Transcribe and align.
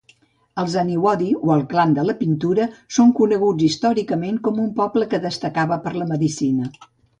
Els 0.61 0.77
aniwodi, 0.81 1.27
o 1.49 1.51
el 1.55 1.61
clan 1.73 1.93
de 1.97 2.05
la 2.07 2.15
pintura, 2.21 2.65
són 2.97 3.13
coneguts 3.21 3.67
històricament 3.69 4.41
com 4.49 4.59
un 4.67 4.75
poble 4.83 5.11
que 5.15 5.23
destacava 5.29 5.81
per 5.87 5.97
la 6.03 6.11
medicina. 6.17 6.75